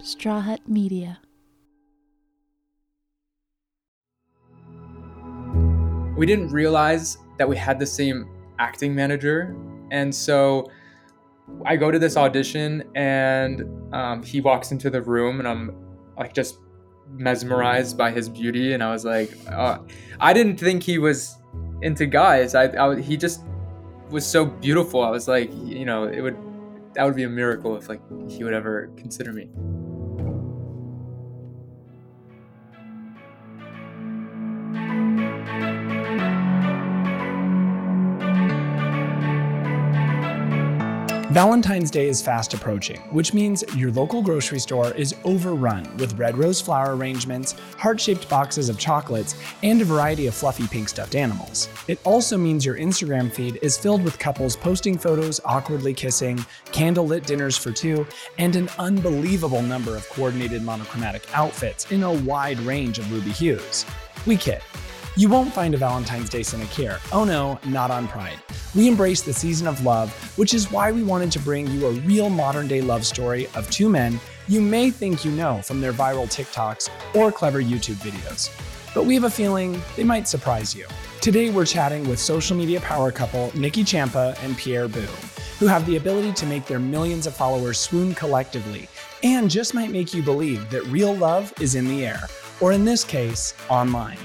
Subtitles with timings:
[0.00, 1.18] Straw Hut Media.
[6.16, 9.56] We didn't realize that we had the same acting manager.
[9.90, 10.70] And so
[11.64, 15.76] I go to this audition and um, he walks into the room and I'm
[16.16, 16.58] like just
[17.10, 18.74] mesmerized by his beauty.
[18.74, 19.78] And I was like, uh,
[20.20, 21.36] I didn't think he was
[21.82, 22.54] into guys.
[22.54, 23.42] I, I he just
[24.10, 25.02] was so beautiful.
[25.02, 26.36] I was like, you know, it would
[26.94, 29.48] that would be a miracle if like he would ever consider me.
[41.38, 46.36] Valentine's Day is fast approaching, which means your local grocery store is overrun with red
[46.36, 51.14] rose flower arrangements, heart shaped boxes of chocolates, and a variety of fluffy pink stuffed
[51.14, 51.68] animals.
[51.86, 56.38] It also means your Instagram feed is filled with couples posting photos awkwardly kissing,
[56.72, 58.04] candlelit dinners for two,
[58.38, 63.86] and an unbelievable number of coordinated monochromatic outfits in a wide range of ruby hues.
[64.26, 64.60] We kid.
[65.14, 66.98] You won't find a Valentine's Day cynic here.
[67.12, 68.40] Oh no, not on Pride.
[68.74, 71.92] We embrace the season of love, which is why we wanted to bring you a
[71.92, 75.92] real modern day love story of two men you may think you know from their
[75.92, 78.50] viral TikToks or clever YouTube videos.
[78.94, 80.86] But we have a feeling they might surprise you.
[81.20, 85.06] Today we're chatting with social media power couple Nicky Champa and Pierre Boo,
[85.58, 88.88] who have the ability to make their millions of followers swoon collectively
[89.22, 92.28] and just might make you believe that real love is in the air,
[92.60, 94.18] or in this case, online.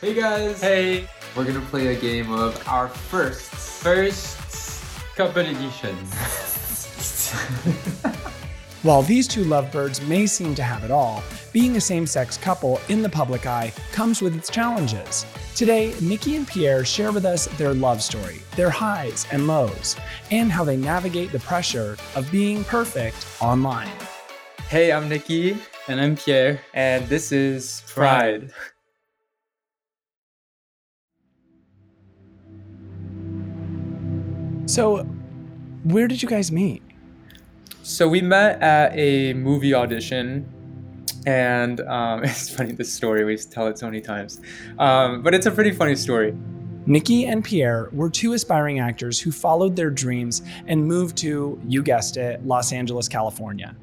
[0.00, 0.60] Hey guys!
[0.60, 3.42] Hey, We're gonna play a game of our first.
[3.50, 4.36] First
[5.16, 5.96] couple edition.
[8.82, 11.22] While these two lovebirds may seem to have it all,
[11.52, 15.26] being a same sex couple in the public eye comes with its challenges.
[15.54, 19.96] Today, Nicky and Pierre share with us their love story, their highs and lows,
[20.30, 23.90] and how they navigate the pressure of being perfect online.
[24.68, 26.60] hey, I'm Nicky, and I'm Pierre.
[26.72, 28.50] and this is Pride.
[34.70, 34.98] So,
[35.82, 36.80] where did you guys meet?
[37.82, 40.46] So we met at a movie audition,
[41.26, 43.24] and um, it's funny this story.
[43.24, 44.40] We tell it so many times,
[44.78, 46.36] um, but it's a pretty funny story.
[46.86, 51.82] Nicky and Pierre were two aspiring actors who followed their dreams and moved to, you
[51.82, 53.74] guessed it, Los Angeles, California.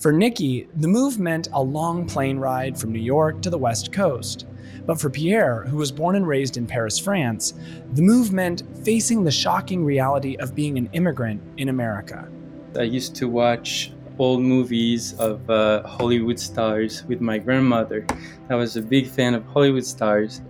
[0.00, 3.92] For Nicky, the move meant a long plane ride from New York to the West
[3.92, 4.46] Coast.
[4.86, 7.54] But for Pierre, who was born and raised in Paris, France,
[7.92, 12.28] the move meant facing the shocking reality of being an immigrant in America.
[12.76, 18.06] I used to watch old movies of uh, Hollywood stars with my grandmother.
[18.50, 20.42] I was a big fan of Hollywood stars.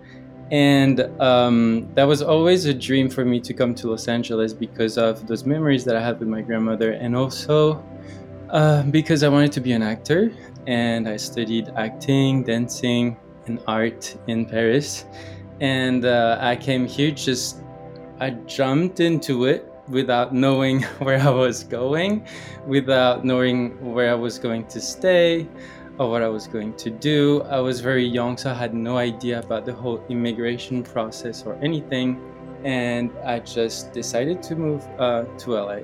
[0.51, 4.99] And um, that was always a dream for me to come to Los Angeles because
[4.99, 7.83] of those memories that I had with my grandmother, and also
[8.51, 10.31] uh, because I wanted to be an actor.
[10.67, 13.17] And I studied acting, dancing,
[13.47, 15.05] and art in Paris.
[15.61, 17.63] And uh, I came here just,
[18.21, 22.27] I jumped into it without knowing where I was going,
[22.67, 25.47] without knowing where I was going to stay
[25.99, 27.43] or what I was going to do.
[27.43, 31.55] I was very young, so I had no idea about the whole immigration process or
[31.63, 32.21] anything.
[32.65, 35.81] And I just decided to move uh, to LA.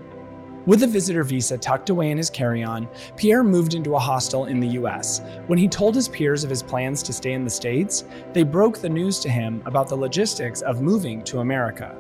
[0.69, 4.45] With a visitor visa tucked away in his carry on, Pierre moved into a hostel
[4.45, 5.23] in the US.
[5.47, 8.77] When he told his peers of his plans to stay in the States, they broke
[8.77, 11.97] the news to him about the logistics of moving to America.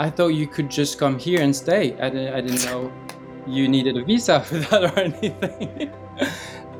[0.00, 1.92] I thought you could just come here and stay.
[2.00, 2.92] I didn't, I didn't know
[3.46, 5.92] you needed a visa for that or anything.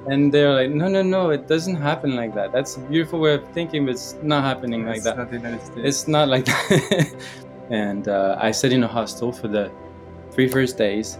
[0.08, 2.50] and they're like, no, no, no, it doesn't happen like that.
[2.50, 5.16] That's a beautiful way of thinking, but it's not happening like It's that.
[5.16, 5.80] not the United States.
[5.84, 7.14] It's not like that.
[7.70, 9.70] and uh, I stayed in a hostel for the
[10.40, 11.18] three first days.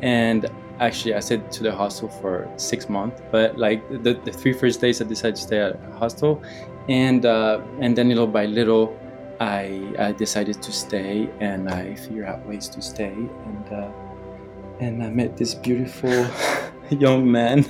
[0.00, 0.48] And
[0.78, 3.20] actually, I stayed to the hostel for six months.
[3.32, 6.40] But like the, the three first days, I decided to stay at a hostel.
[6.88, 8.96] And, uh, and then little by little,
[9.40, 13.12] I, I decided to stay and I figured out ways to stay.
[13.48, 13.90] And, uh,
[14.78, 16.26] and I met this beautiful
[16.90, 17.64] young man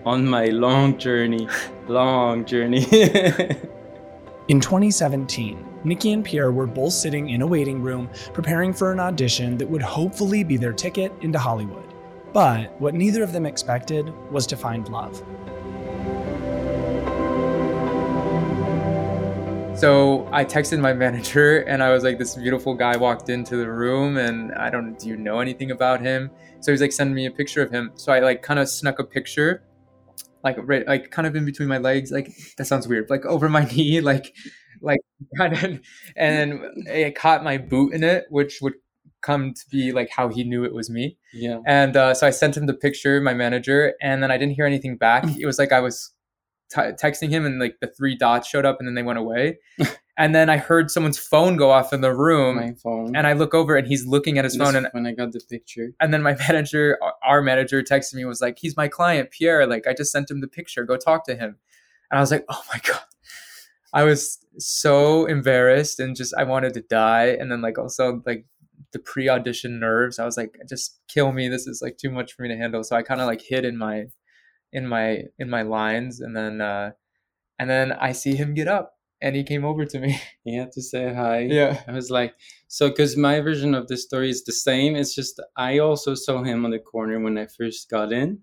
[0.04, 1.46] on my long journey.
[1.86, 2.84] Long journey.
[4.48, 9.00] In 2017, Nicky and Pierre were both sitting in a waiting room preparing for an
[9.00, 11.92] audition that would hopefully be their ticket into Hollywood.
[12.32, 15.22] But what neither of them expected was to find love.
[19.76, 23.70] So I texted my manager and I was like, this beautiful guy walked into the
[23.70, 26.30] room and I don't, do you know anything about him?
[26.60, 27.92] So he's like, sending me a picture of him.
[27.96, 29.64] So I like kind of snuck a picture,
[30.42, 32.10] like right, like kind of in between my legs.
[32.10, 34.34] Like that sounds weird, like over my knee, like,
[34.84, 35.00] like
[35.38, 35.80] kind of,
[36.16, 38.74] and it caught my boot in it, which would
[39.22, 41.16] come to be like how he knew it was me.
[41.32, 41.60] Yeah.
[41.66, 44.66] And uh, so I sent him the picture, my manager, and then I didn't hear
[44.66, 45.24] anything back.
[45.38, 46.12] It was like I was
[46.70, 49.58] t- texting him, and like the three dots showed up, and then they went away.
[50.18, 53.16] and then I heard someone's phone go off in the room, My phone.
[53.16, 55.40] and I look over, and he's looking at his phone, and when I got the
[55.40, 55.92] picture.
[56.00, 59.66] and then my manager, our manager, texted me was like, "He's my client, Pierre.
[59.66, 60.84] Like I just sent him the picture.
[60.84, 61.56] Go talk to him."
[62.10, 63.00] And I was like, "Oh my god."
[63.94, 67.36] I was so embarrassed and just I wanted to die.
[67.38, 68.46] And then like also like
[68.92, 70.18] the pre-audition nerves.
[70.18, 71.48] I was like, just kill me.
[71.48, 72.84] This is like too much for me to handle.
[72.84, 74.04] So I kind of like hid in my
[74.72, 76.90] in my in my lines and then uh
[77.58, 80.20] and then I see him get up and he came over to me.
[80.44, 81.38] He had to say hi.
[81.40, 81.82] yeah.
[81.88, 82.34] I was like,
[82.68, 84.94] so because my version of the story is the same.
[84.94, 88.40] It's just I also saw him on the corner when I first got in,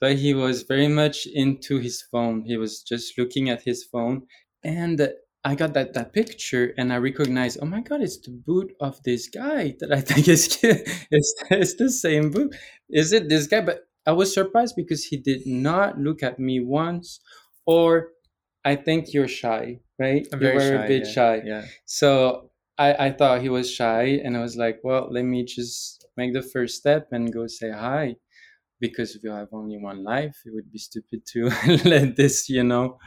[0.00, 2.42] but he was very much into his phone.
[2.44, 4.22] He was just looking at his phone,
[4.64, 5.08] and
[5.46, 9.00] I got that that picture, and I recognized, oh my god, it's the boot of
[9.04, 12.52] this guy that I think is it's it's the same boot.
[12.90, 13.60] Is it this guy?
[13.60, 17.20] But I was surprised because he did not look at me once,
[17.64, 18.08] or
[18.64, 20.26] I think you're shy, right?
[20.32, 20.84] I'm you very were shy.
[20.84, 21.12] a bit yeah.
[21.12, 21.42] shy.
[21.44, 21.64] Yeah.
[21.84, 26.08] So I, I thought he was shy, and I was like, well, let me just
[26.16, 28.16] make the first step and go say hi.
[28.80, 31.50] Because we have only one life, it would be stupid to
[31.84, 32.98] let this, you know,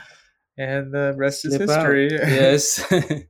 [0.60, 1.78] And the rest is slip out.
[1.78, 2.10] history.
[2.12, 2.84] Yes.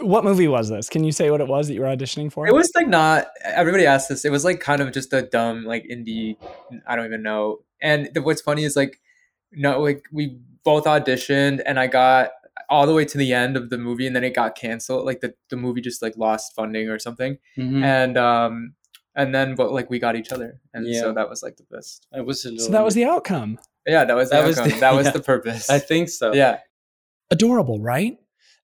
[0.00, 0.90] What movie was this?
[0.90, 2.46] Can you say what it was that you were auditioning for?
[2.46, 4.26] It was like not everybody asked this.
[4.26, 6.36] It was like kind of just a dumb like indie.
[6.86, 7.60] I don't even know.
[7.80, 9.00] And the, what's funny is like
[9.52, 12.30] no like we both auditioned and I got
[12.68, 15.06] all the way to the end of the movie and then it got canceled.
[15.06, 17.38] Like the the movie just like lost funding or something.
[17.56, 17.82] Mhm.
[17.82, 18.74] And um
[19.14, 21.00] and then but like we got each other and Yeah.
[21.00, 22.06] so that was like the best.
[22.12, 22.66] I was a little.
[22.66, 23.58] so that was the outcome.
[23.86, 25.12] Yeah, that was That the was the- that was yeah.
[25.12, 25.70] the purpose.
[25.70, 26.32] I think so.
[26.34, 26.58] yeah.
[27.30, 28.16] Adorable, right?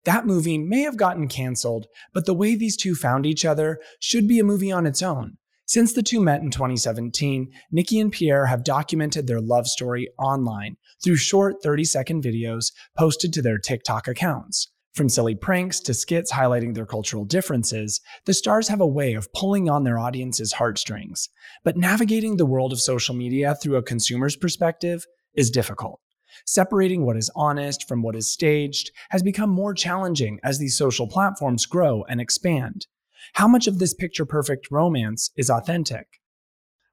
[0.05, 4.27] That movie may have gotten canceled, but the way these two found each other should
[4.27, 5.37] be a movie on its own.
[5.65, 10.77] Since the two met in 2017, Nicky and Pierre have documented their love story online
[11.05, 14.72] through short 30 second videos posted to their TikTok accounts.
[14.95, 19.33] From silly pranks to skits highlighting their cultural differences, the stars have a way of
[19.33, 21.31] pulling on their audience's heartstrings.
[21.65, 26.01] But navigating the world of social media through a consumer's perspective is difficult.
[26.47, 31.09] Separating what is honest from what is staged has become more challenging as these social
[31.09, 32.87] platforms grow and expand.
[33.35, 36.21] How much of this picture perfect romance is authentic?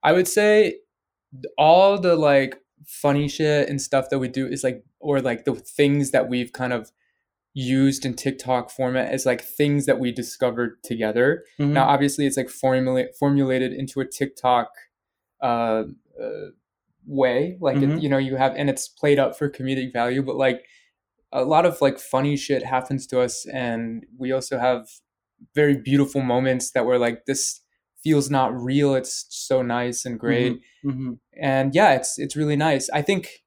[0.04, 0.76] I would say
[1.58, 5.56] all the like funny shit and stuff that we do is like, or like the
[5.56, 6.92] things that we've kind of
[7.54, 11.44] used in TikTok format as like things that we discovered together.
[11.60, 11.72] Mhm.
[11.74, 14.70] Now, obviously, it's like formulate formulated into a TikTok
[15.42, 15.84] uh,
[16.22, 16.48] uh,
[17.08, 18.02] way, like it, Mhm.
[18.02, 20.66] you know, you have, and it's played up for comedic value, but like
[21.32, 24.88] a lot of like funny shit happens to us, and we also have
[25.56, 27.62] very beautiful moments that were like this
[28.04, 31.20] feels not real it's so nice and great Mhm.
[31.34, 33.44] and yeah it's it's really nice i think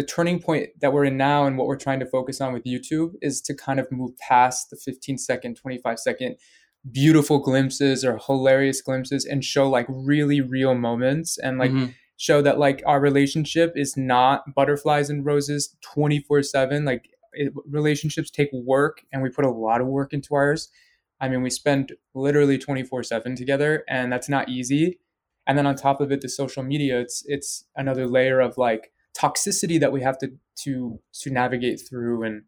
[0.00, 2.64] the turning point that we're in now and what we're trying to focus on with
[2.64, 6.36] youtube is to kind of move past the 15 second 25 second
[6.90, 11.94] beautiful glimpses or hilarious glimpses and show like really real moments and like Mhm.
[12.16, 18.30] show that like our relationship is not butterflies and roses 24 7 like it, relationships
[18.30, 20.70] take work and we put a lot of work into ours.
[21.20, 24.98] I mean we spend literally 24 7 together and that's not easy.
[25.46, 28.90] And then on top of it the social media it's it's another layer of like
[29.18, 30.28] toxicity that we have to
[30.64, 32.42] to to navigate through and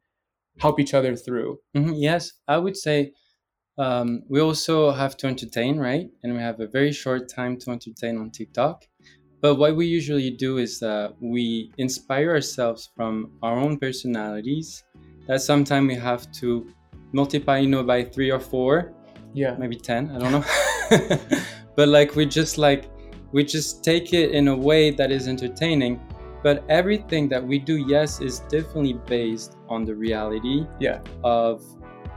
[0.59, 3.13] help each other through Mhm, Yes, I would say
[3.79, 6.09] um, we also have to entertain, right?
[6.23, 8.85] And we have a very short time to entertain on TikTok.
[9.41, 14.85] But what we usually do is uh, we inspire ourselves from our own personalities.
[15.27, 16.69] That sometimes we have to
[17.13, 18.93] multiply, you know, by three or four,
[19.35, 20.11] yeah maybe ten.
[20.11, 20.45] I don't know.
[21.77, 22.91] but like we just like
[23.33, 25.99] we just take it in a way that is entertaining.
[26.43, 31.63] But everything that we do, yes, is definitely based on the reality yeah of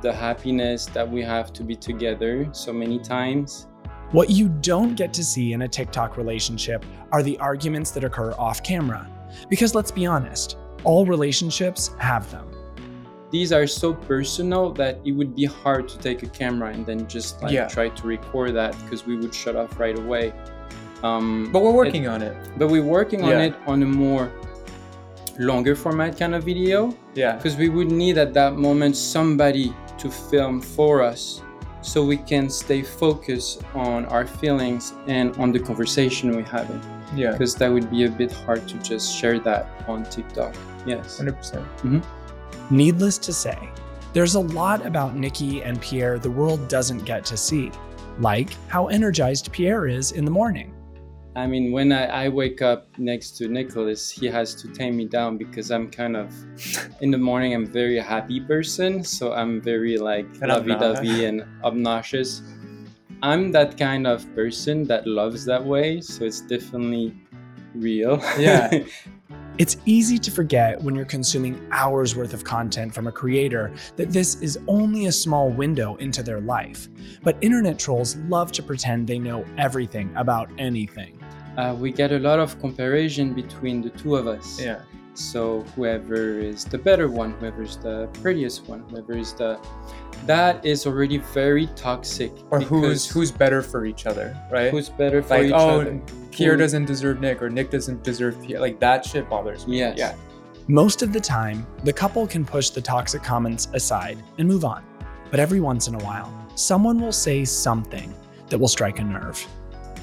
[0.01, 3.67] the happiness that we have to be together so many times.
[4.11, 8.33] What you don't get to see in a TikTok relationship are the arguments that occur
[8.33, 9.09] off camera.
[9.49, 12.47] Because let's be honest, all relationships have them.
[13.31, 17.07] These are so personal that it would be hard to take a camera and then
[17.07, 17.67] just like Yeah.
[17.67, 20.31] try to record that because we would shut off right away.
[21.05, 24.25] Um, but we're working on it but we're working on it on a more
[25.37, 26.79] longer format kind of video
[27.13, 29.67] yeah because we would need at that moment somebody
[30.01, 31.41] to film for us
[31.81, 36.81] so we can stay focused on our feelings and on the conversation we're having
[37.15, 40.53] yeah because that would be a bit hard to just share that on TikTok.
[40.85, 41.19] Yes.
[41.19, 42.03] 100%
[42.71, 43.57] Needless to say,
[44.13, 47.71] there's a lot about Nicky and Pierre the world doesn't get to see.
[48.19, 50.71] like how energized Pierre is in the morning.
[51.35, 55.05] I mean, when I, I wake up next to Nicholas, he has to tame me
[55.05, 56.33] down because I'm kind of
[57.01, 57.53] in the morning.
[57.53, 62.41] I'm a very happy person, so I'm very like And lovey-dovey and obnoxious.
[63.21, 67.13] I'm that kind of person that loves that way, so it's definitely
[67.73, 68.21] real.
[68.39, 68.83] Yeah.
[69.57, 74.11] It's easy to forget when you're consuming hours worth of content from a creator that
[74.11, 76.89] this is only a small window into their life.
[77.23, 81.14] But internet trolls love to pretend they know everything about anything.
[81.57, 84.59] Uh, we get a lot of comparison between the two of us.
[84.59, 84.81] Yeah.
[85.13, 89.59] So whoever is the better one, whoever is the prettiest one, whoever is the
[90.25, 92.33] that is already very toxic.
[92.51, 94.71] Or who's who's better for each other, right?
[94.71, 96.01] who's better for like each oh other.
[96.31, 98.59] Pierre Who- doesn't deserve Nick or Nick doesn't deserve Pierre.
[98.59, 99.77] Like that shit bothers me.
[99.77, 99.97] Yes.
[99.97, 100.15] Yeah.
[100.67, 104.83] Most of the time, the couple can push the toxic comments aside and move on.
[105.31, 108.13] But every once in a while, someone will say something
[108.49, 109.45] that will strike a nerve.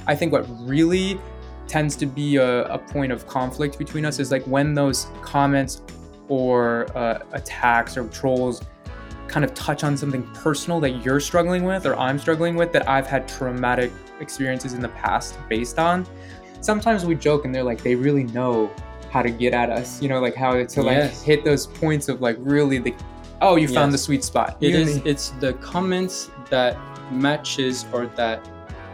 [0.06, 1.20] I think what really
[1.66, 5.82] tends to be a, a point of conflict between us is like when those comments
[6.28, 8.62] or uh, attacks or trolls
[9.28, 12.88] kind of touch on something personal that you're struggling with or I'm struggling with that
[12.88, 13.90] I've had traumatic
[14.20, 16.06] experiences in the past based on.
[16.60, 18.70] Sometimes we joke and they're like, they really know
[19.10, 21.22] how to get at us, you know, like how to like Yes.
[21.22, 22.94] hit those points of like really the,
[23.40, 24.56] oh, you found the sweet spot.
[24.60, 24.96] It You is.
[25.04, 26.78] It's the comments that
[27.10, 28.46] matches or that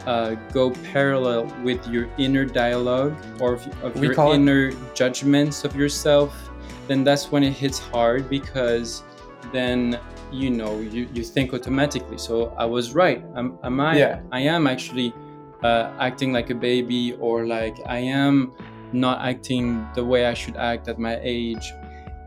[0.07, 4.73] uh, go parallel with your inner dialogue or of, of We your call it- inner
[4.95, 6.35] judgments of yourself.
[6.87, 9.03] Then that's when it hits hard because
[9.53, 9.99] then
[10.33, 12.19] you know you, you think automatically.
[12.19, 13.23] So I was right.
[13.37, 13.99] Am, am I?
[13.99, 14.21] Yeah.
[14.33, 15.13] I am actually
[15.63, 18.53] uh, acting like a baby, or like I am
[18.93, 21.73] not acting the way I should act at my age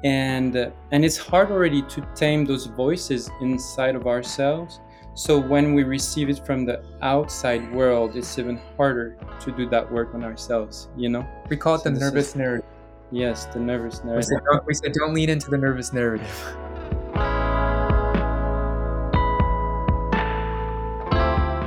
[0.03, 0.55] and
[0.91, 4.79] and it's hard already to tame those voices inside of ourselves
[5.13, 9.91] so when we receive it from the outside world it's even harder to do that
[9.91, 12.65] work on ourselves you know we call it So the this is- nervous narrative.
[13.11, 16.31] yes the nervous We said, don't, we said don't lean into the nervous narrative.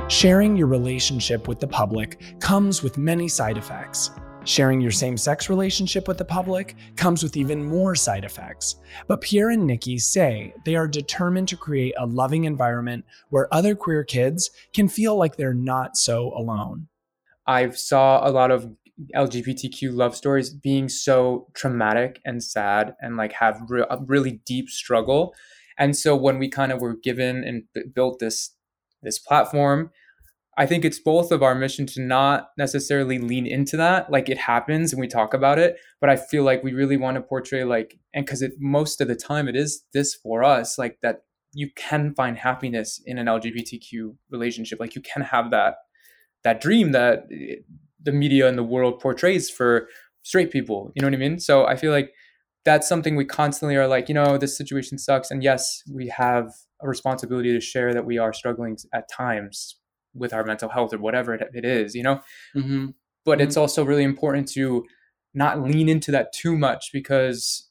[0.07, 4.11] Sharing your relationship with the public comes with many side effects.
[4.45, 8.75] Sharing your same sex relationship with the public comes with even more side effects.
[9.07, 13.75] But Pierre and Nicky say they are determined to create a loving environment where other
[13.75, 16.87] queer kids can feel like they're not so alone.
[17.47, 18.71] I saw a lot of
[19.15, 24.69] LGBTQ love stories being so traumatic and sad and like have re- a really deep
[24.69, 25.33] struggle.
[25.77, 28.51] And so when we kind of were given and b- built this
[29.01, 29.91] this platform,
[30.57, 34.37] I think it's both of our mission to not necessarily lean into that, like it
[34.37, 37.63] happens and we talk about it, but I feel like we really want to portray
[37.65, 41.23] like and cuz it most of the time it is this for us like that
[41.53, 44.79] you can find happiness in an LGBTQ relationship.
[44.79, 45.75] Like you can have that
[46.43, 47.55] that dream that eh,
[48.01, 49.87] the media and the world portrays for
[50.23, 50.91] straight people.
[50.95, 51.39] You know what I mean?
[51.39, 52.11] So I feel like
[52.65, 55.31] that's something we constantly are like, you know, this situation sucks.
[55.31, 59.77] And yes, we have a responsibility to share that we are struggling at times
[60.15, 62.21] with our mental health or whatever it, it is, you know?
[62.53, 62.87] hmm
[63.25, 64.85] But it's also really important to
[65.33, 67.69] not lean into that too much because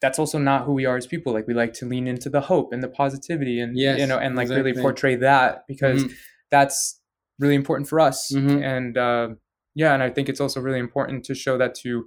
[0.00, 1.32] that's also not who we are as people.
[1.32, 4.18] Like we like to lean into the hope and the positivity and Yes, you know,
[4.18, 6.12] and like really portray that because Mhm.
[6.50, 7.00] that's
[7.38, 8.62] really important for us Mhm.
[8.62, 9.28] and uh,
[9.74, 12.06] yeah and i think it's also really important to show that to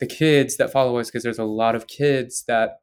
[0.00, 2.80] the kids that follow us because there's a lot of kids that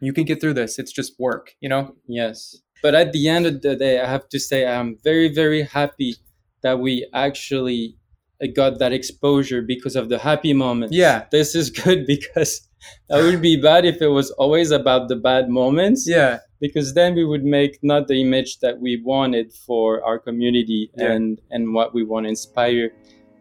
[0.00, 2.56] you can get through this it's just work you know Yes.
[2.82, 6.16] But at the end of the day, I have to say I'm very, very happy
[6.62, 7.96] that we actually
[8.42, 10.94] uh, got that exposure because of the happy moments.
[10.94, 11.24] Yeah.
[11.30, 12.68] This is good because
[13.08, 16.08] that would be bad if it was always about the bad moments.
[16.08, 20.90] yeah Because then we would make not the image that we wanted for our community
[20.96, 21.12] Yeah.
[21.12, 22.90] and and what we want to inspire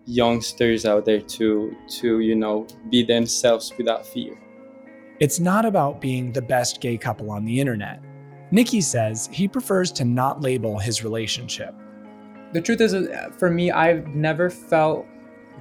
[0.06, 4.34] youngsters out there to to you know be themselves without fear.
[5.20, 8.00] It's not about being the best gay couple on the internet.
[8.51, 11.74] Nicky says he prefers to not label his relationship.
[12.54, 15.06] the truth is uh, for me i've never felt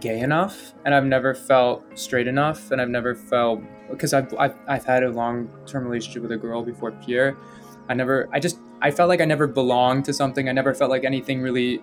[0.01, 4.55] gay enough and i've never felt straight enough and i've never felt because I've, I've
[4.69, 7.37] i've had a long-term relationship with a girl before pierre.
[7.89, 10.49] I never i just i felt like i never belonged to something.
[10.49, 11.81] I never felt like anything really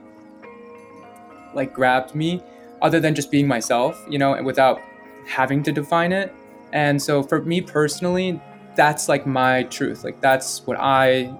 [1.53, 2.41] like grabbed me
[2.81, 4.81] other than just being myself you know and without
[5.27, 6.33] having to define it.
[6.73, 8.41] And so for me personally
[8.75, 11.33] that's like my truth like that's what i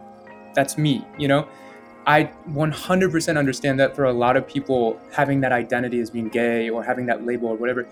[0.53, 1.47] that's me you know
[2.05, 6.69] I 100% understand that for a lot of people, having that identity as being gay
[6.69, 7.87] or having that label or whatever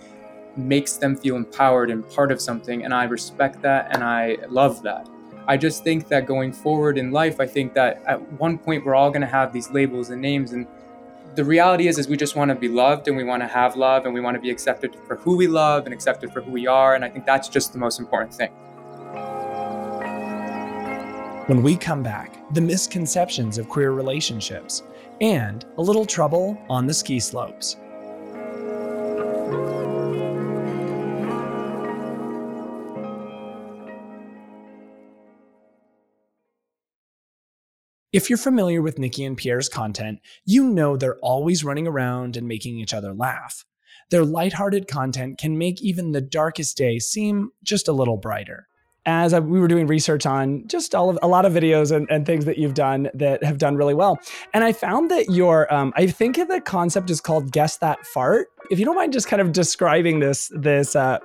[0.58, 2.84] makes them feel empowered and part of something.
[2.84, 5.08] And I respect that and I love that.
[5.48, 8.96] I just think that going forward in life, I think that at one point we're
[8.96, 10.68] all going to have these labels and names and
[11.36, 13.78] the reality is is we just want to be loved and we want to have
[13.78, 16.52] love and we want to be accepted for who we love and accepted for who
[16.52, 18.52] we are and I think that's just the most important thing.
[21.52, 24.84] When we come back, the misconceptions of queer relationships
[25.20, 27.76] and a little trouble on the ski slopes.
[38.14, 42.48] If you're familiar with Nicky and Pierre's content, you know they're always running around and
[42.48, 43.66] making each other laugh.
[44.10, 48.70] Their lighthearted content can make even the darkest day seem just a little brighter.
[49.08, 52.24] As we were doing research on just all of a lot of videos and, and
[52.24, 54.20] things that you've done that have done really well,
[54.54, 58.50] and I found that your um, I think the concept is called "Guess That Fart."
[58.70, 61.18] If you don't mind, just kind of describing this this uh,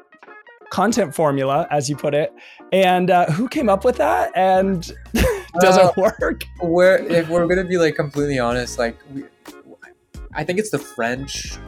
[0.70, 2.32] content formula, as you put it,
[2.72, 4.90] and uh, who came up with that, and
[5.60, 6.44] does Uh, it work?
[6.62, 9.24] We're if we're gonna be like completely honest, like we,
[10.34, 11.58] I think it's the French.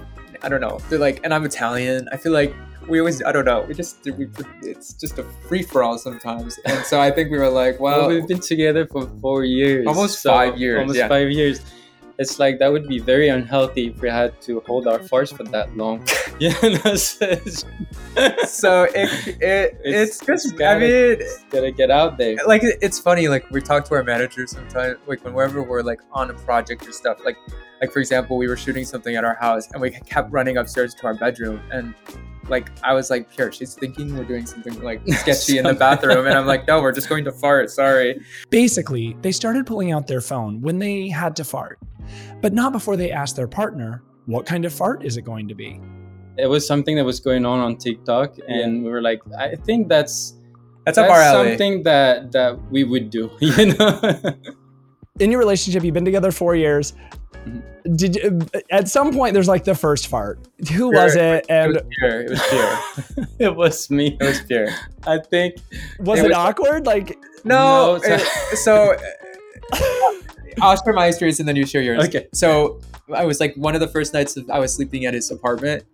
[0.43, 0.79] I don't know.
[0.89, 2.09] They're like, and I'm Italian.
[2.13, 2.55] I feel like
[2.89, 3.23] we always.
[3.23, 3.63] I don't know.
[3.63, 4.29] We just we.
[4.63, 8.01] It's just a free for all sometimes, and so I think we were like, Well,
[8.01, 9.87] well, we've been together for four years.
[9.87, 11.09] Almost five years, Almost yeah.
[11.09, 11.61] five years.
[12.21, 15.45] It's like that would be very unhealthy if we had to hold our farts for
[15.45, 15.99] that long.
[16.41, 17.65] yeah, it's,
[18.49, 20.55] so it, it it's, just.
[20.55, 22.37] I gotta- mean, it's gotta get out there.
[22.45, 26.31] like it's funny like we talk to our managers sometimes like whenever we're like on
[26.31, 27.37] a project or stuff like
[27.81, 30.95] like for example we were shooting something at our house and we kept running upstairs
[30.95, 31.95] to our bedroom and
[32.49, 36.27] like i was like here she's thinking we're doing something like sketchy in the bathroom
[36.27, 40.07] and i'm like no we're just going to fart sorry Basically, they started pulling out
[40.07, 41.79] their phone when they had to fart,
[42.41, 45.55] but not before they asked their partner, what kind of fart is it going to
[45.55, 45.81] be?
[46.39, 49.89] It was something that was going on on TikTok, and we were like, I think
[49.89, 50.35] that's
[50.87, 53.31] that's up our alley something that that we would do.
[53.41, 54.01] You know.
[55.21, 56.95] In your relationship, you've been together four years.
[57.47, 57.63] Mhm.
[57.97, 58.41] Did you,
[58.71, 60.39] at some point there's like the first fart?
[60.73, 61.21] Who Sure, was it?
[61.21, 64.17] it And was pure it was pure it was me.
[64.21, 64.69] it was pure
[65.07, 65.57] I think
[66.01, 66.87] was it it, was- awkward?
[66.87, 68.97] Like, no, No, it- so
[70.61, 72.05] I'll uh, share my stories and then you share yours.
[72.09, 72.27] Okay.
[72.35, 72.81] So
[73.15, 75.85] I was like one of the first nights of, I was sleeping at his apartment.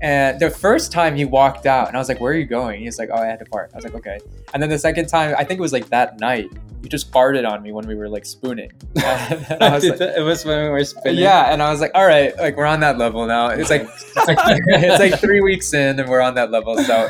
[0.00, 2.80] And the first time he walked out and I was like, Where are you going?
[2.80, 3.70] He's like, Oh, I had to fart.
[3.72, 4.18] I was like, Okay.
[4.54, 6.50] And then the second time, I think it was like that night,
[6.82, 8.72] he just farted on me when we were like spooning.
[8.96, 11.20] And I I was like, it was when we were spinning.
[11.20, 13.48] yeah, and I was like, all right, like we're on that level now.
[13.48, 13.82] It's like
[14.16, 16.76] it's like, it's like three weeks in, and we're on that level.
[16.78, 17.08] So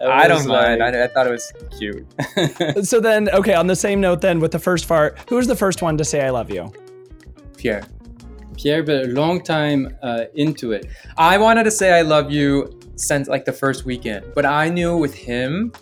[0.00, 0.80] It I don't was mind.
[0.80, 2.04] like- I, I thought it was cute.
[2.84, 5.56] so then, okay, on the same note, then with the first fart, who was the
[5.56, 6.72] first one to say "I love you"?
[7.56, 7.84] Pierre,
[8.56, 10.86] Pierre, but a long time uh, into it.
[11.16, 14.96] I wanted to say I love you since like the first weekend, but I knew
[14.96, 15.72] with him,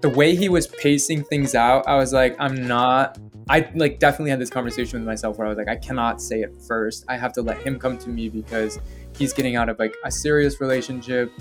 [0.00, 3.18] the way he was pacing things out, I was like, I'm not.
[3.48, 6.40] I like definitely had this conversation with myself where I was like, I cannot say
[6.40, 7.04] it first.
[7.08, 8.78] I have to let him come to me because
[9.16, 11.32] he's getting out of like a serious relationship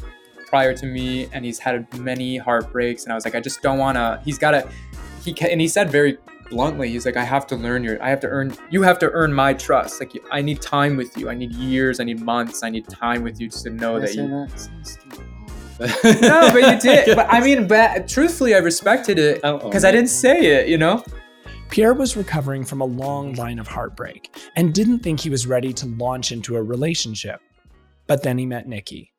[0.48, 3.04] prior to me, and he's had many heartbreaks.
[3.04, 4.22] And I was like, I just don't want to.
[4.24, 4.70] He's got to.
[5.26, 6.18] He and he said very
[6.50, 8.02] bluntly, he's like, I have to learn your.
[8.02, 8.56] I have to earn.
[8.70, 10.00] You have to earn my trust.
[10.00, 11.30] Like I need time with you.
[11.30, 12.00] I need years.
[12.00, 12.64] I need months.
[12.64, 14.28] I need time with you just to know that you.
[16.22, 17.16] no, but you did.
[17.16, 20.68] But I mean, but truthfully, I respected it Oh, oh because I didn't say it.
[20.68, 21.04] You know.
[21.70, 25.74] Pierre was recovering from a long line of heartbreak and didn't think he was ready
[25.74, 27.42] to launch into a relationship.
[28.06, 29.12] But then he met Nicky.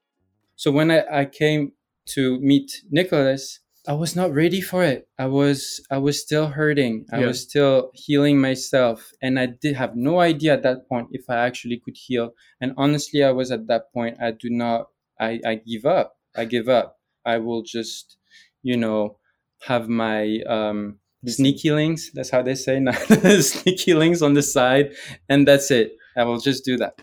[0.54, 1.72] So when I, I came
[2.10, 5.08] to meet Nicholas, I was not ready for it.
[5.18, 7.04] I was I was still hurting.
[7.12, 7.26] I Yeah.
[7.26, 11.36] was still healing myself, and I did have no idea at that point if I
[11.36, 12.34] actually could heal.
[12.60, 14.16] And honestly, I was at that point.
[14.20, 14.88] I do not.
[15.20, 16.16] I I give up.
[16.34, 16.98] I give up.
[17.26, 18.16] I will just,
[18.62, 19.18] you know,
[19.62, 22.10] have my um, sneaky links.
[22.14, 22.80] That's how they say
[23.40, 24.94] sneaky links on the side,
[25.28, 25.96] and that's it.
[26.16, 27.02] I will just do that.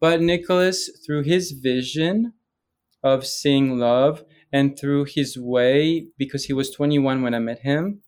[0.00, 2.34] But Nicholas, through his vision
[3.02, 8.02] of seeing love and through his way, because he was 21 when I met him,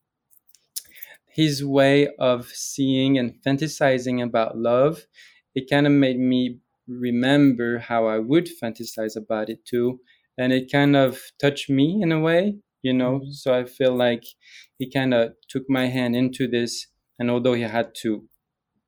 [1.27, 5.05] his way of seeing and fantasizing about love,
[5.53, 9.99] it kind of made me remember how I would fantasize about it too.
[10.37, 13.19] And it kind of touched me in a way, you know.
[13.19, 13.31] Mm-hmm.
[13.31, 14.23] So I feel like
[14.77, 16.87] he kind of took my hand into this.
[17.19, 18.27] And although he had to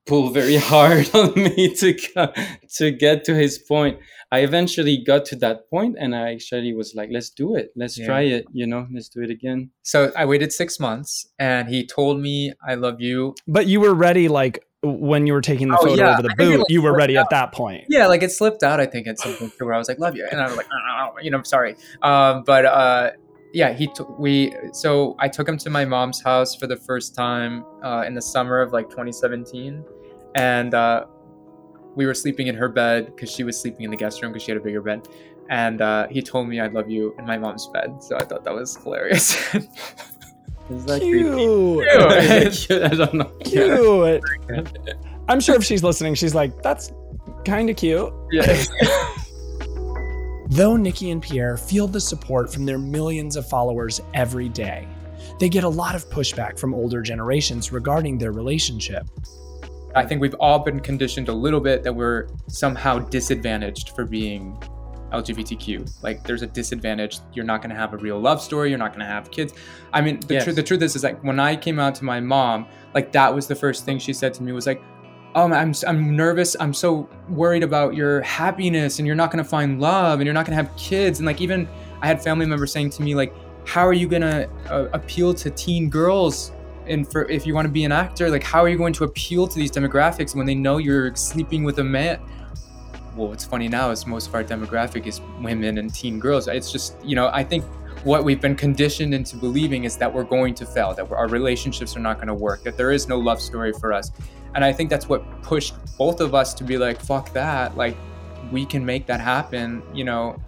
[0.08, 2.34] pull very hard on me to co-
[2.78, 4.00] to get to his point.
[4.32, 7.67] I eventually got to that point, and I actually was like, "Let's do it.
[7.76, 8.06] Let's Yeah.
[8.08, 8.46] try it.
[8.52, 12.52] You know, let's do it again." So I waited six months, and he told me
[12.67, 13.36] I love you.
[13.48, 16.13] But you were ready, like when you were taking the Oh, photo yeah.
[16.13, 17.22] over the I think it, boot, like, you were ready out.
[17.26, 17.86] at that point.
[17.89, 18.80] Yeah, like it slipped out.
[18.80, 20.67] I think at some point where I was like, "Love you," and I was like,
[20.72, 23.12] "Oh, you know, I'm sorry." Um, but uh,
[23.54, 24.54] yeah, he took we.
[24.74, 28.22] So I took him to my mom's house for the first time uh, in the
[28.22, 29.84] summer of like 2017,
[30.36, 31.06] and uh,
[31.96, 34.44] we were sleeping in her bed because she was sleeping in the guest room because
[34.44, 35.08] she had a bigger bed.
[35.50, 38.04] And uh, he told me I love you in my mom's bed.
[38.04, 39.36] So I thought that was hilarious.
[40.70, 41.88] Is that Cute.
[42.68, 42.84] Cute.
[42.84, 43.32] I don't know.
[43.46, 44.22] Cute.
[45.30, 46.92] I'm sure if she's listening, she's like, that's
[47.46, 48.13] kind of cute.
[48.32, 48.63] yeah.
[50.50, 54.88] Though Nicky and Pierre feel the support from their millions of followers every day,
[55.40, 59.08] they get a lot of pushback from older generations regarding their relationship.
[59.98, 64.62] I think we've all been conditioned a little bit that we're somehow disadvantaged for being
[65.12, 66.04] LGBTQ.
[66.04, 67.20] Like there's a disadvantage.
[67.34, 68.70] You're not going to have a real love story.
[68.70, 69.54] You're not going to have kids.
[69.94, 70.44] I mean, the, Yes.
[70.44, 73.34] truth the truth is, is like when I came out to my mom, like that
[73.34, 74.82] was the first thing she said to me was like,
[75.36, 76.56] "Oh, I'm I'm nervous.
[76.60, 80.34] I'm so worried about your happiness, and you're not going to find love, and you're
[80.34, 81.68] not going to have kids." And like even
[82.02, 83.34] I had family members saying to me like,
[83.66, 86.52] "How are you going to uh, appeal to teen girls?"
[86.89, 89.04] And for if you want to be an actor, like how are you going to
[89.04, 92.19] appeal to these demographics when they know you're sleeping with a man?
[93.17, 96.47] well, what's funny now is most of our demographic is women and teen girls.
[96.47, 97.65] It's just, you know, I think
[98.04, 101.97] what we've been conditioned into believing is that we're going to fail, that our relationships
[101.97, 104.12] are not going to work, that there is no love story for us.
[104.54, 107.76] And I think that's what pushed both of us to be like, fuck that.
[107.76, 107.97] Like,
[108.52, 109.82] we can make that happen.
[109.93, 110.39] You know,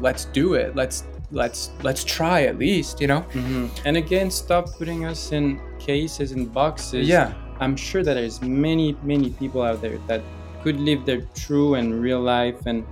[0.00, 0.74] let's do it.
[0.74, 3.20] Let's, let's, let's try at least, you know?
[3.20, 7.08] hmm And again, stop putting us in cases and boxes.
[7.08, 7.34] Yeah.
[7.58, 10.22] I'm sure that there's many, many people out there that
[10.62, 12.86] could live their true and real life, and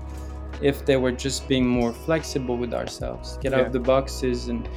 [0.61, 4.69] if they were just being more flexible with ourselves, get out of the boxes, and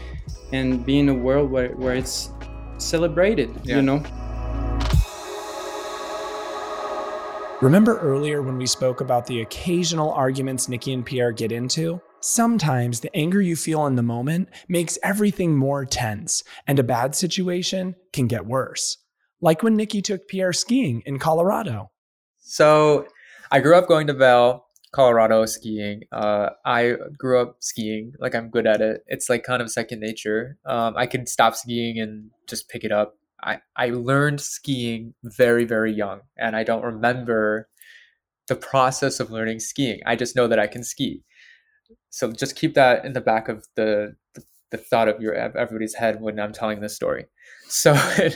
[0.53, 2.29] and be in a world where, where it's
[2.77, 3.49] celebrated.
[3.63, 3.77] Yeah.
[3.77, 4.03] You know.
[7.61, 12.01] Remember earlier when we spoke about the occasional arguments Nicky and Pierre get into?
[12.23, 17.15] Sometimes the anger you feel in the moment makes everything more tense, and a bad
[17.15, 18.99] situation can get worse.
[19.41, 21.89] Like when Nicky took Pierre skiing in Colorado.
[22.37, 23.07] So
[23.49, 26.03] I grew up going to Vail, Colorado skiing.
[26.11, 29.01] Uh, I grew up skiing, like I'm good at it.
[29.07, 30.59] It's like kind of second nature.
[30.67, 33.15] Um, I can stop skiing and just pick it up.
[33.43, 37.67] I, I learned skiing very, very young, and I don't remember
[38.47, 40.01] the process of learning skiing.
[40.05, 41.23] I just know that I can ski.
[42.09, 45.95] So just keep that in the back of the, the, the thought of your everybody's
[45.95, 47.25] head when I'm telling this story.
[47.69, 47.95] So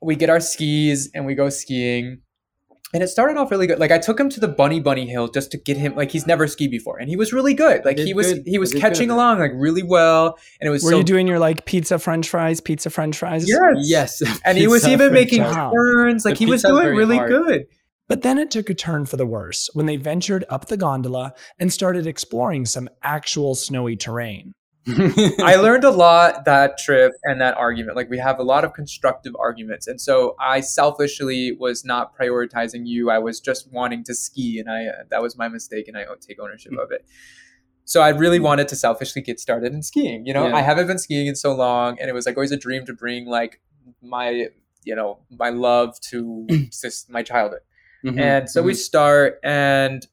[0.00, 2.20] we get our skis and we go skiing
[2.92, 3.78] and it started off really good.
[3.78, 6.26] Like I took him to the Bunny Bunny Hill just to get him like he's
[6.26, 7.84] never skied before, and he was really good.
[7.84, 8.42] Like he was good.
[8.46, 9.14] he was catching good.
[9.14, 12.28] along like really well, and it was Were so you doing your like pizza french
[12.28, 13.48] fries, pizza french fries?
[13.48, 13.76] yes,
[14.22, 14.40] Yes.
[14.44, 15.72] and he was even French making fries.
[15.72, 16.24] Turns.
[16.24, 17.30] Like The he was doing really hard.
[17.30, 17.66] good.
[18.10, 21.32] But then it took a turn for the worse when they ventured up the gondola
[21.60, 24.52] and started exploring some actual snowy terrain.
[24.88, 27.96] I learned a lot that trip and that argument.
[27.96, 32.82] Like we have a lot of constructive arguments, and so I selfishly was not prioritizing
[32.84, 33.10] you.
[33.10, 36.06] I was just wanting to ski, and I uh, that was my mistake, and I
[36.20, 37.04] take ownership of it.
[37.84, 40.26] So I really wanted to selfishly get started in skiing.
[40.26, 40.56] You know, Yeah.
[40.56, 42.92] I haven't been skiing in so long, and it was like always a dream to
[42.92, 43.60] bring like
[44.02, 44.48] my
[44.82, 47.60] you know my love to just my childhood
[48.04, 48.76] Mhm, and so we mhm.
[48.76, 50.06] start and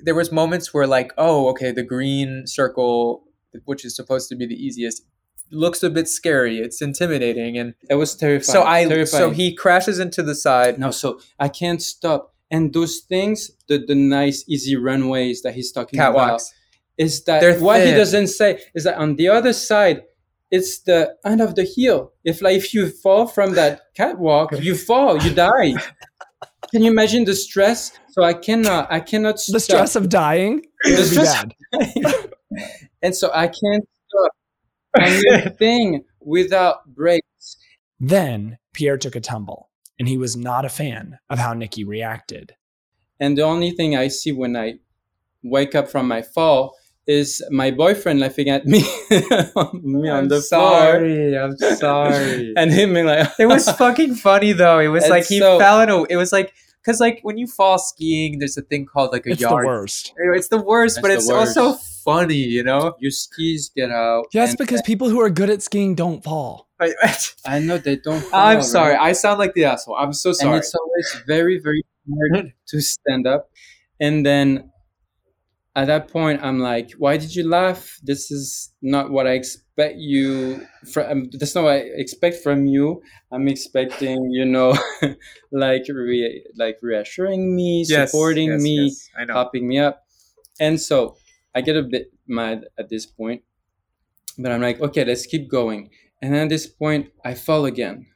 [0.00, 3.24] there was moments where like oh okay the green circle
[3.64, 5.02] which is supposed to be the easiest
[5.50, 8.52] looks a bit scary it's intimidating and It was terrifying.
[8.52, 12.34] so i so he crashes into the side No, so I can't stop.
[12.50, 16.42] And those things, the the nice easy runways that he's talking about,
[16.98, 20.02] is that They're what he doesn't say is that on the other side,
[20.50, 22.12] it's the end of the hill.
[22.24, 25.74] If like if you fall from that catwalk, you fall, you die.
[26.70, 27.92] Can you imagine the stress?
[28.10, 29.54] So I cannot, I cannot Stop.
[29.54, 32.32] The stress of dying The stress- bad.
[33.02, 34.32] and so I can't stop
[34.98, 37.56] anything without brakes.
[38.00, 42.54] Then Pierre took a tumble, and he was not a fan of how Nicky reacted.
[43.20, 44.74] And the only thing I see when I
[45.42, 46.74] wake up from my fall
[47.06, 52.94] is my boyfriend laughing at me, me on I'm the sorry i'm sorry and him
[52.94, 55.88] being like, it was fucking funny though it was And like he so- fell in
[55.90, 59.26] a it was like because like when you fall skiing there's a thing called like
[59.26, 60.12] a It's the yard worst.
[60.16, 61.56] it's the worst It's but the it's worst.
[61.56, 64.26] also funny you know your skis get out.
[64.32, 66.68] Yes, and- because people who are good at skiing don't fall.
[67.44, 68.24] I know they don't.
[68.32, 68.92] I'm sorry.
[68.94, 69.08] right?
[69.08, 69.96] I sound like the asshole.
[69.96, 70.58] I'm so And sorry.
[70.58, 71.82] it's always very, very
[72.32, 73.48] hard to stand up.
[73.98, 74.70] And then
[75.76, 78.00] at that point, I'm like, why did you laugh?
[78.02, 81.06] This is not what I expect you from.
[81.12, 83.02] Um, that's not what I expect from you.
[83.30, 84.74] I'm expecting, you know,
[85.52, 88.76] like re- like reassuring me, Yes, supporting yes, me,
[89.18, 90.02] yes, popping me up.
[90.60, 91.16] And so
[91.54, 93.42] I get a bit mad at this point.
[94.38, 95.90] but I'm like, okay, let's keep going.
[96.22, 98.06] And then at this point, I fall again.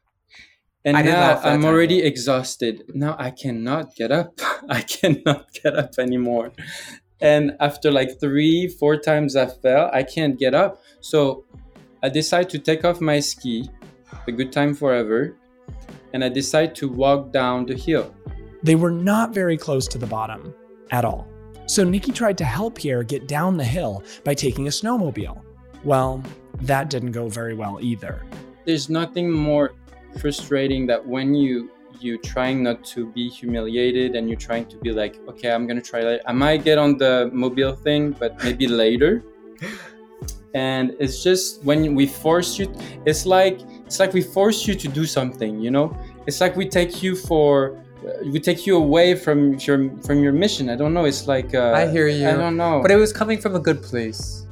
[0.84, 1.64] And I now I'm time.
[1.64, 2.84] already exhausted.
[2.94, 4.40] Now I cannot get up.
[4.68, 6.52] I cannot get up anymore.
[7.20, 10.82] And after like three, four times I fell, I can't get up.
[11.00, 11.44] So
[12.02, 13.68] I decide to take off my ski,
[14.26, 15.36] a good time forever,
[16.12, 18.14] and I decide to walk down the hill.
[18.62, 20.54] They were not very close to the bottom
[20.90, 21.26] at all.
[21.66, 25.40] So Nicky tried to help Pierre get down the hill by taking a snowmobile.
[25.84, 26.22] Well,
[26.62, 28.22] that didn't go very well either.
[28.64, 29.74] There's nothing more
[30.18, 31.70] frustrating that when you
[32.02, 35.80] you trying not to be humiliated and you're trying to be like, okay, I'm gonna
[35.80, 36.22] try later.
[36.26, 39.22] I might get on the mobile thing, but maybe later.
[40.54, 42.74] And it's just when we force you,
[43.06, 45.60] it's like it's like we force you to do something.
[45.60, 47.80] You know, it's like we take you for
[48.32, 50.68] we take you away from your from your mission.
[50.70, 51.04] I don't know.
[51.04, 52.28] It's like uh, I hear you.
[52.28, 52.80] I don't know.
[52.82, 54.46] But it was coming from a good place.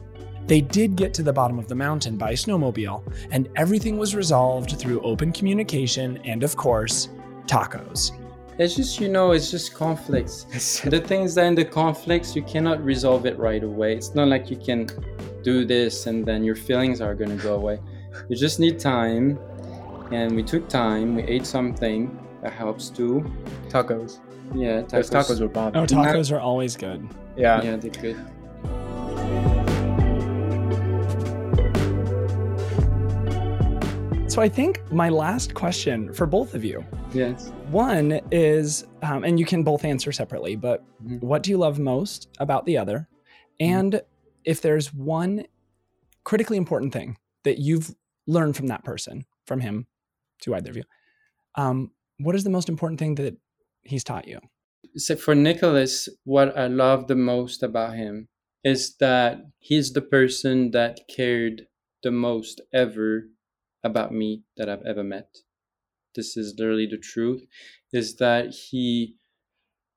[0.49, 4.79] They did get to the bottom of the mountain by snowmobile, and everything was resolved
[4.79, 7.11] through open communication and, of course,
[7.49, 8.13] tacos.
[8.59, 10.45] It's just you know, it's just conflicts.
[10.85, 13.95] the things that in the conflicts you cannot resolve it right away.
[13.97, 14.89] It's not like you can
[15.43, 17.79] do this and then your feelings are gonna go away.
[18.29, 19.39] You just need time,
[20.11, 21.15] and we took time.
[21.15, 23.25] We ate something that helps too.
[23.69, 24.19] Tacos.
[24.55, 24.91] Yeah, tacos.
[24.91, 25.77] Those tacos were bomb.
[25.77, 27.09] Oh, tacos are always good.
[27.37, 27.63] yeah.
[27.63, 28.19] Yeah, they're good.
[34.39, 37.49] So I think my last question for both of you Yes.
[37.73, 41.21] one is, um, and you can both answer separately, but Mhm.
[41.21, 43.09] what do you love most about the other?
[43.59, 44.01] And
[44.45, 45.45] if there's one
[46.23, 47.97] critically important thing that you've
[48.29, 49.89] learned from that person, from him
[50.43, 50.85] to either of you,
[51.57, 53.37] um, what is the most important thing that
[53.83, 54.39] he's taught you?
[54.95, 58.29] So for Nicholas, what I love the most about him
[58.63, 61.67] is that he's the person that cared
[62.05, 63.31] the most ever
[63.85, 65.39] about me that I've ever met.
[66.15, 67.45] This is literally the truth,
[67.93, 69.17] is that he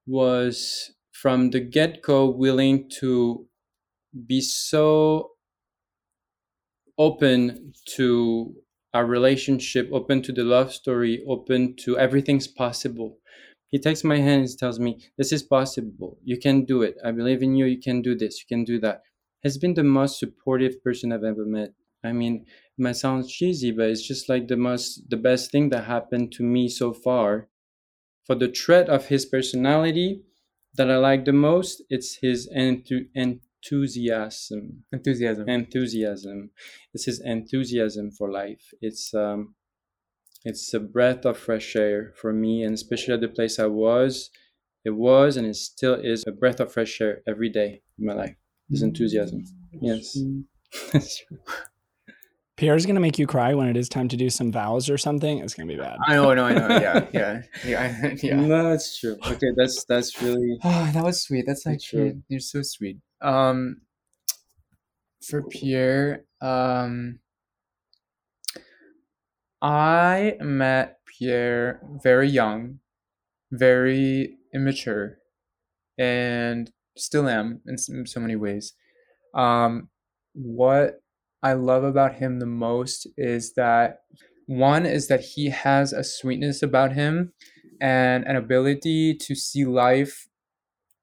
[0.05, 3.47] was from the get-go willing to
[4.27, 5.31] be so
[6.97, 8.53] open to
[8.93, 13.17] our relationship, open to the love story, open to everything's possible.
[13.67, 16.17] He takes my hand and tells me, This is possible.
[16.23, 16.97] You can do it.
[17.05, 17.65] I believe in you.
[17.65, 18.39] You can do this.
[18.41, 19.01] You can do that.
[19.43, 21.73] Has been the most supportive person I've ever met.
[22.03, 22.45] I mean,
[22.81, 26.43] might sound cheesy, but it's just like the most, the best thing that happened to
[26.43, 27.47] me so far.
[28.25, 30.23] For the trait of his personality
[30.75, 34.83] that I like the most, it's his enthu- enthusiasm.
[34.91, 35.49] Enthusiasm.
[35.49, 36.51] enthusiasm.
[36.93, 38.73] It's his enthusiasm for life.
[38.81, 39.55] It's um
[40.45, 44.29] it's a breath of fresh air for me and especially at the place i was
[44.83, 48.13] it was and it still is a breath of fresh air every day in my
[48.13, 48.35] life.
[48.69, 49.43] His enthusiasm.
[49.81, 50.17] Yes
[52.61, 55.39] Pierre's gonna make you cry when it is time to do some vows or something.
[55.39, 55.97] It's gonna be bad.
[56.05, 56.67] I know, I know, I know.
[56.79, 58.35] Yeah, yeah, yeah, yeah.
[58.35, 61.45] no it's true okay that's that's really Oh, that was sweet.
[61.47, 62.21] That's That's actually true.
[62.27, 62.97] you're so sweet.
[63.19, 63.81] Um,
[65.27, 67.17] for Pierre, um,
[69.59, 72.77] I met Pierre very young,
[73.51, 75.17] very immature,
[75.97, 78.73] and still am in so many ways.
[79.33, 79.89] Um,
[80.33, 81.01] what
[81.43, 84.01] I love about him the most is that
[84.45, 87.33] one is that he has a sweetness about him
[87.79, 90.27] and an ability to see life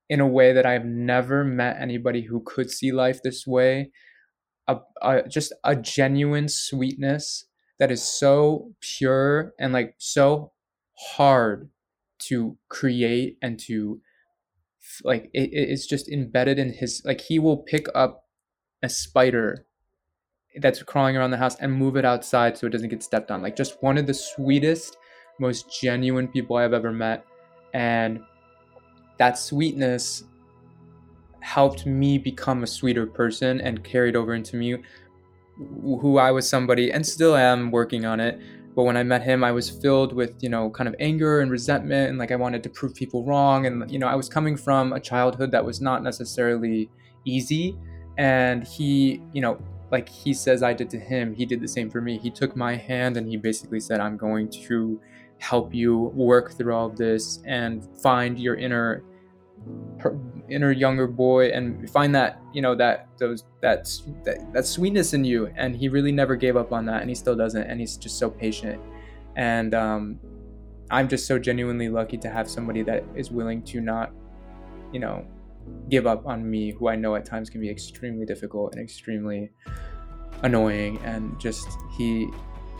[0.08, 3.90] in a way that I've never met anybody who could see life this way.
[4.68, 7.46] A, a, just a genuine sweetness
[7.78, 10.52] that is so pure and like so
[11.16, 11.70] hard
[12.20, 14.00] to create and to
[15.04, 18.24] like it, it- it's just embedded in his like he will pick up
[18.82, 19.66] a spider
[20.60, 23.42] that's crawling around the house and move it outside so it doesn't get stepped on.
[23.42, 24.96] Like just one of the sweetest
[25.38, 27.24] most genuine people i've ever met.
[27.74, 28.20] And
[29.18, 30.24] that sweetness
[31.40, 34.76] helped me become a sweeter person and carried over into me
[35.56, 38.40] who I was somebody and still am working on it.
[38.74, 41.50] But when I met him I was filled with you know kind of anger and
[41.50, 43.66] resentment and like I wanted to prove people wrong.
[43.66, 46.90] And you know I was coming from a childhood that was not necessarily
[47.24, 47.76] easy.
[48.16, 49.58] And he you know
[49.90, 52.18] like he says I did to him he did the same for me.
[52.18, 55.00] He took my hand and he basically said I'm going to
[55.38, 59.04] help you work through all of this and find your inner
[60.48, 65.24] inner younger boy and find that you know that those that's that, that sweetness in
[65.24, 65.52] you.
[65.56, 68.18] And he really never gave up on that and he still doesn't and he's just
[68.18, 68.80] so patient.
[69.36, 70.18] And um,
[70.90, 74.12] i'm just so genuinely lucky to have somebody that is willing to not
[74.92, 75.26] you know
[75.88, 79.50] give up on me who i know at times can be extremely difficult and extremely
[80.42, 80.98] annoying.
[81.04, 82.28] And just he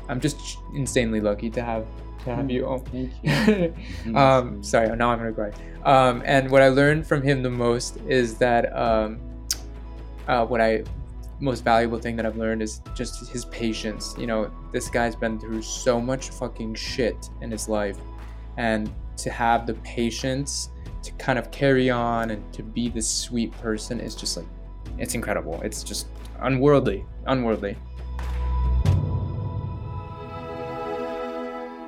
[0.08, 1.86] i'm just insanely lucky to have
[2.24, 3.74] to have you oh Thank you.
[4.16, 5.52] um sorry now i'm gonna cry.
[5.84, 9.20] Um and what i learned from him the most is that um
[10.26, 10.82] uh what i
[11.40, 14.14] most valuable thing that i've learned is just his patience.
[14.18, 17.98] You know this guy's been through so much fucking shit in his life.
[18.56, 20.70] And to have the patience
[21.08, 24.46] to kind of carry on and to be this sweet person is just like
[24.98, 26.08] it's incredible it's just
[26.40, 27.76] unworldly unworldly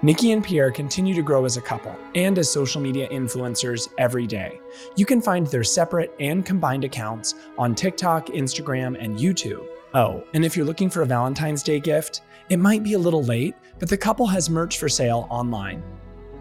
[0.03, 4.27] Nicky and Pierre continue to grow as a couple and as social media influencers every
[4.27, 4.59] day.
[4.97, 9.67] You can find their separate and combined accounts on TikTok, Instagram, and YouTube.
[9.93, 13.23] Oh, and if you're looking for a Valentine's Day gift, it might be a little
[13.23, 15.83] late, but the couple has merch for sale online.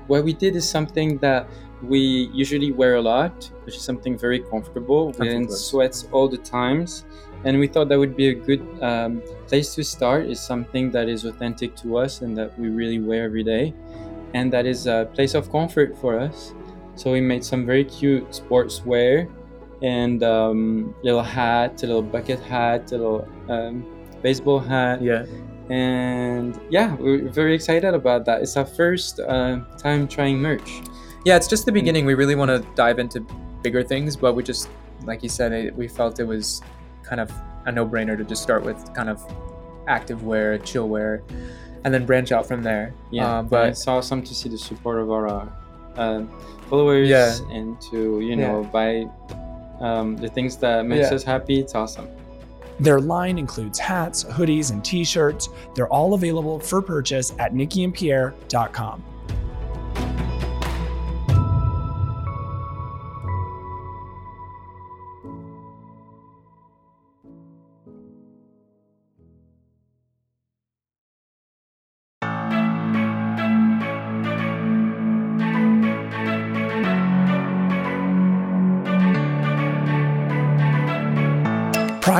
[0.08, 1.50] what we did is something that
[1.82, 5.13] we usually wear a lot, which is something very comfortable.
[5.18, 5.56] We're in Comfortable.
[5.56, 7.06] sweats all the times,
[7.46, 10.26] and we thought that would be a good um, place to start.
[10.26, 13.74] Is something that is authentic to us and that we really wear every day,
[14.34, 16.54] and that is a place of comfort for us.
[16.96, 19.30] So we made some very cute sportswear
[19.82, 23.86] and um, little hat, a little bucket hat, a little um,
[24.22, 25.26] baseball hat yeah
[25.70, 30.82] and yeah we're very excited about that it's our first uh, time trying merch
[31.30, 33.20] yeah it's just the beginning we really want to dive into
[33.65, 34.68] bigger things but we just
[35.10, 36.62] like you said it, we felt it was
[37.04, 37.32] kind of
[37.68, 39.18] a no-brainer to just start with kind of
[39.88, 41.22] active wear chill wear
[41.84, 44.58] and then branch out from there yeah Um, but but it's awesome to see the
[44.58, 45.26] support of our
[45.96, 46.24] uh,
[46.70, 47.36] followers Yeah.
[47.58, 47.98] and to
[48.30, 48.89] you know buy
[49.88, 51.15] um, the things that makes Yeah.
[51.18, 52.08] us happy it's awesome
[52.88, 55.50] Their line includes hats, hoodies, and t shirts.
[55.76, 59.04] They're all available for purchase at nickyandpierre.com.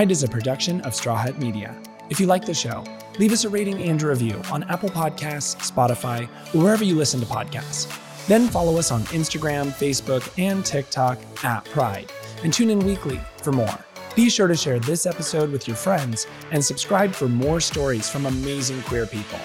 [0.10, 1.80] Pride is a production of Straw Hut Media.
[2.10, 2.84] If you like the show,
[3.20, 7.20] leave us a rating and a review on Apple Podcasts, Spotify, or wherever you listen
[7.20, 7.88] to podcasts.
[8.26, 12.12] Then follow us on Instagram, Facebook, and TikTok at Pride,
[12.44, 13.86] and tune in weekly for more.
[14.16, 18.26] Be sure to share this episode with your friends and subscribe for more stories from
[18.26, 19.40] amazing queer people.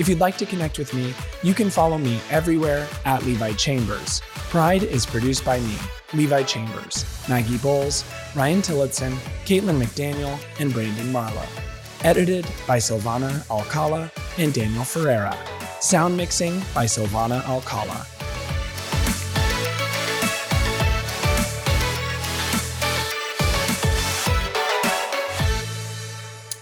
[0.00, 4.22] If you'd like to connect with me, you can follow me everywhere at Levi Chambers.
[4.48, 5.74] Pride is produced by me,
[6.14, 8.02] Levi Chambers, Maggie Boles,
[8.34, 9.12] Ryan Tillotson,
[9.44, 11.46] Caitlin McDaniel, and Brandon Marlowe.
[12.02, 15.36] Edited by Silvana Alcala and Daniel Ferreira.
[15.80, 18.06] Sound mixing by Silvana Alcala.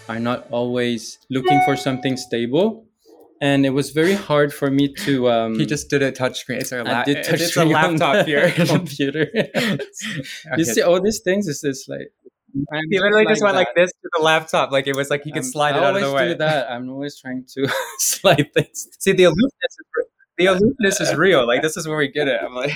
[0.08, 2.87] are not always looking for something stable
[3.40, 6.58] and it was very hard for me to um he just did a touch screen
[6.58, 9.26] it's a, I la- did it's touch a screen on laptop the here computer.
[9.34, 9.78] Okay.
[10.56, 12.12] you see all these things is just like
[12.72, 15.30] I'm he literally just went like this to the laptop like it was like he
[15.32, 16.70] could I'm- slide I it out of the always way do that.
[16.70, 18.88] I'm always trying to slide things.
[18.98, 19.86] see the aloofness is,
[20.38, 22.72] the aloofness is real like this is where we get it i'm like